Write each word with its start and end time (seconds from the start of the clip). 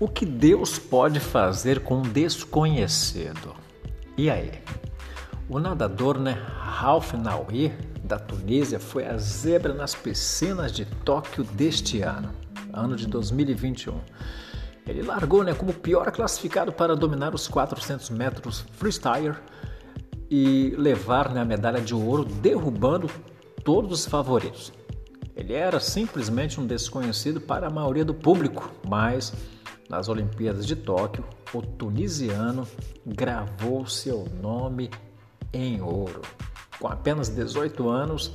O 0.00 0.08
que 0.08 0.24
Deus 0.24 0.78
pode 0.78 1.20
fazer 1.20 1.80
com 1.80 1.98
um 1.98 2.02
desconhecido? 2.02 3.54
E 4.16 4.30
aí? 4.30 4.50
O 5.46 5.58
nadador 5.58 6.18
né, 6.18 6.42
Ralph 6.58 7.12
Naui, 7.12 7.70
da 8.02 8.18
Tunísia, 8.18 8.80
foi 8.80 9.06
a 9.06 9.18
zebra 9.18 9.74
nas 9.74 9.94
piscinas 9.94 10.72
de 10.72 10.86
Tóquio 10.86 11.44
deste 11.44 12.00
ano, 12.00 12.30
ano 12.72 12.96
de 12.96 13.06
2021. 13.06 14.00
Ele 14.86 15.02
largou 15.02 15.44
né, 15.44 15.52
como 15.52 15.74
pior 15.74 16.10
classificado 16.10 16.72
para 16.72 16.96
dominar 16.96 17.34
os 17.34 17.46
400 17.46 18.08
metros 18.08 18.64
freestyle 18.72 19.36
e 20.30 20.74
levar 20.78 21.28
né, 21.28 21.42
a 21.42 21.44
medalha 21.44 21.82
de 21.82 21.94
ouro, 21.94 22.24
derrubando 22.24 23.10
todos 23.62 24.00
os 24.00 24.06
favoritos. 24.06 24.72
Ele 25.36 25.52
era 25.52 25.78
simplesmente 25.78 26.58
um 26.58 26.66
desconhecido 26.66 27.38
para 27.38 27.66
a 27.66 27.70
maioria 27.70 28.04
do 28.04 28.14
público, 28.14 28.70
mas 28.88 29.34
nas 29.90 30.08
Olimpíadas 30.08 30.64
de 30.64 30.76
Tóquio, 30.76 31.24
o 31.52 31.60
tunisiano 31.60 32.66
gravou 33.04 33.84
seu 33.88 34.24
nome 34.40 34.88
em 35.52 35.82
ouro. 35.82 36.22
Com 36.78 36.86
apenas 36.86 37.28
18 37.28 37.88
anos, 37.90 38.32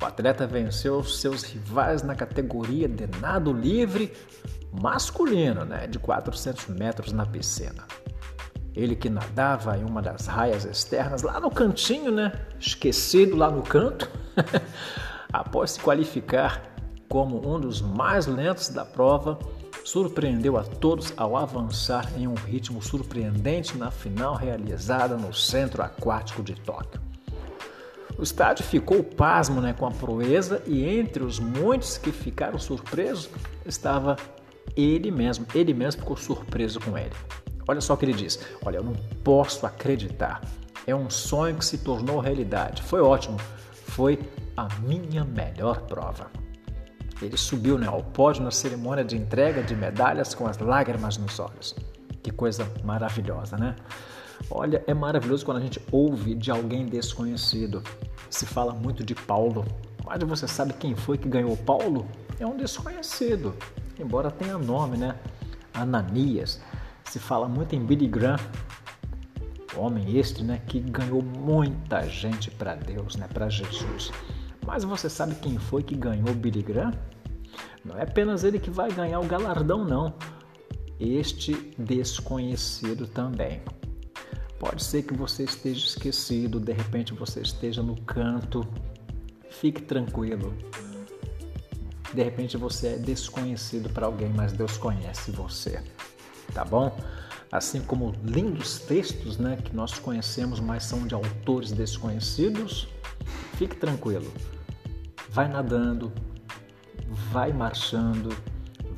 o 0.00 0.04
atleta 0.06 0.46
venceu 0.46 1.04
seus 1.04 1.42
rivais 1.42 2.02
na 2.02 2.14
categoria 2.14 2.88
de 2.88 3.06
nado 3.20 3.52
livre 3.52 4.14
masculino, 4.72 5.66
né, 5.66 5.86
de 5.86 5.98
400 5.98 6.68
metros 6.68 7.12
na 7.12 7.26
piscina. 7.26 7.84
Ele 8.74 8.96
que 8.96 9.10
nadava 9.10 9.76
em 9.76 9.84
uma 9.84 10.00
das 10.00 10.26
raias 10.26 10.64
externas, 10.64 11.22
lá 11.22 11.38
no 11.38 11.50
cantinho, 11.50 12.10
né, 12.10 12.32
esquecido 12.58 13.36
lá 13.36 13.50
no 13.50 13.62
canto, 13.62 14.10
após 15.30 15.72
se 15.72 15.80
qualificar 15.80 16.62
como 17.10 17.46
um 17.46 17.60
dos 17.60 17.82
mais 17.82 18.26
lentos 18.26 18.70
da 18.70 18.86
prova, 18.86 19.38
surpreendeu 19.84 20.56
a 20.56 20.64
todos 20.64 21.12
ao 21.16 21.36
avançar 21.36 22.10
em 22.18 22.26
um 22.26 22.34
ritmo 22.34 22.82
surpreendente 22.82 23.76
na 23.76 23.90
final 23.90 24.34
realizada 24.34 25.16
no 25.16 25.32
Centro 25.34 25.82
Aquático 25.82 26.42
de 26.42 26.54
Tóquio. 26.54 27.00
O 28.18 28.22
estádio 28.22 28.64
ficou 28.64 29.04
pasmo 29.04 29.60
né, 29.60 29.74
com 29.74 29.86
a 29.86 29.90
proeza 29.90 30.62
e 30.66 30.88
entre 30.88 31.22
os 31.22 31.38
muitos 31.38 31.98
que 31.98 32.10
ficaram 32.10 32.58
surpresos 32.58 33.28
estava 33.66 34.16
ele 34.74 35.10
mesmo. 35.10 35.46
Ele 35.54 35.74
mesmo 35.74 36.00
ficou 36.00 36.16
surpreso 36.16 36.80
com 36.80 36.96
ele. 36.96 37.12
Olha 37.68 37.80
só 37.80 37.94
o 37.94 37.96
que 37.96 38.04
ele 38.04 38.12
diz: 38.12 38.38
Olha, 38.64 38.78
eu 38.78 38.84
não 38.84 38.94
posso 39.22 39.66
acreditar. 39.66 40.40
É 40.86 40.94
um 40.94 41.10
sonho 41.10 41.56
que 41.56 41.64
se 41.64 41.78
tornou 41.78 42.20
realidade. 42.20 42.82
Foi 42.82 43.00
ótimo. 43.00 43.38
Foi 43.72 44.18
a 44.56 44.68
minha 44.80 45.24
melhor 45.24 45.80
prova. 45.82 46.30
Ele 47.22 47.36
subiu 47.36 47.78
né, 47.78 47.86
ao 47.86 48.02
pódio 48.02 48.42
na 48.42 48.50
cerimônia 48.50 49.04
de 49.04 49.16
entrega 49.16 49.62
de 49.62 49.74
medalhas 49.74 50.34
com 50.34 50.46
as 50.46 50.58
lágrimas 50.58 51.16
nos 51.16 51.38
olhos. 51.38 51.74
Que 52.22 52.30
coisa 52.30 52.68
maravilhosa, 52.82 53.56
né? 53.56 53.76
Olha, 54.50 54.82
é 54.86 54.92
maravilhoso 54.92 55.44
quando 55.44 55.58
a 55.58 55.60
gente 55.60 55.80
ouve 55.90 56.34
de 56.34 56.50
alguém 56.50 56.86
desconhecido. 56.86 57.82
Se 58.28 58.44
fala 58.46 58.72
muito 58.72 59.04
de 59.04 59.14
Paulo, 59.14 59.64
mas 60.04 60.22
você 60.22 60.46
sabe 60.48 60.72
quem 60.74 60.94
foi 60.94 61.16
que 61.16 61.28
ganhou 61.28 61.56
Paulo? 61.56 62.06
É 62.38 62.46
um 62.46 62.56
desconhecido, 62.56 63.54
embora 63.98 64.30
tenha 64.30 64.58
nome, 64.58 64.96
né? 64.96 65.16
Ananias. 65.72 66.60
Se 67.04 67.18
fala 67.18 67.48
muito 67.48 67.74
em 67.74 67.84
Billy 67.84 68.08
Graham, 68.08 68.38
homem 69.76 70.16
este, 70.16 70.42
né, 70.42 70.60
que 70.66 70.80
ganhou 70.80 71.22
muita 71.22 72.08
gente 72.08 72.50
para 72.50 72.74
Deus, 72.74 73.16
né, 73.16 73.28
para 73.32 73.48
Jesus. 73.48 74.12
Mas 74.66 74.82
você 74.82 75.10
sabe 75.10 75.34
quem 75.34 75.58
foi 75.58 75.82
que 75.82 75.94
ganhou 75.94 76.30
o 76.30 76.34
Billy 76.34 76.62
Graham? 76.62 76.92
Não 77.84 77.98
é 77.98 78.02
apenas 78.02 78.44
ele 78.44 78.58
que 78.58 78.70
vai 78.70 78.90
ganhar 78.90 79.20
o 79.20 79.26
galardão, 79.26 79.84
não. 79.84 80.14
Este 80.98 81.52
desconhecido 81.78 83.06
também. 83.06 83.60
Pode 84.58 84.82
ser 84.82 85.02
que 85.02 85.12
você 85.12 85.44
esteja 85.44 85.84
esquecido, 85.84 86.58
de 86.58 86.72
repente 86.72 87.12
você 87.12 87.42
esteja 87.42 87.82
no 87.82 88.00
canto. 88.02 88.66
Fique 89.50 89.82
tranquilo. 89.82 90.54
De 92.14 92.22
repente 92.22 92.56
você 92.56 92.88
é 92.88 92.96
desconhecido 92.96 93.90
para 93.90 94.06
alguém, 94.06 94.32
mas 94.34 94.52
Deus 94.52 94.78
conhece 94.78 95.30
você. 95.30 95.82
Tá 96.54 96.64
bom? 96.64 96.96
Assim 97.52 97.82
como 97.82 98.14
lindos 98.24 98.78
textos, 98.78 99.36
né, 99.36 99.58
que 99.62 99.76
nós 99.76 99.98
conhecemos, 99.98 100.58
mas 100.58 100.84
são 100.84 101.06
de 101.06 101.14
autores 101.14 101.70
desconhecidos, 101.70 102.88
fique 103.56 103.76
tranquilo 103.76 104.32
vai 105.34 105.48
nadando, 105.48 106.12
vai 107.32 107.52
marchando, 107.52 108.28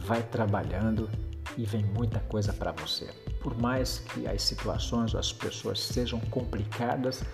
vai 0.01 0.23
trabalhando 0.23 1.09
e 1.57 1.65
vem 1.65 1.83
muita 1.83 2.21
coisa 2.21 2.53
para 2.53 2.73
você. 2.73 3.07
Por 3.41 3.59
mais 3.59 4.01
que 4.01 4.29
as 4.29 4.43
situações 4.43 5.15
ou 5.15 5.21
as 5.21 5.33
pessoas 5.33 5.81
sejam 5.81 6.21
complicadas, 6.21 7.25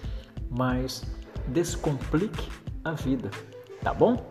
mas 0.48 1.02
descomplique 1.48 2.48
a 2.84 2.92
vida, 2.92 3.28
tá 3.82 3.92
bom? 3.92 4.24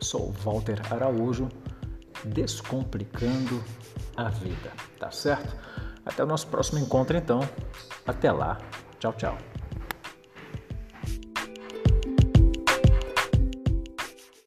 Sou 0.00 0.30
Walter 0.44 0.80
Araújo, 0.92 1.48
descomplicando 2.24 3.62
a 4.16 4.28
vida, 4.28 4.70
tá 5.00 5.10
certo? 5.10 5.56
Até 6.06 6.22
o 6.22 6.26
nosso 6.26 6.46
próximo 6.46 6.78
encontro 6.78 7.16
então. 7.16 7.40
Até 8.06 8.30
lá. 8.30 8.56
Tchau, 9.00 9.12
tchau. 9.14 9.49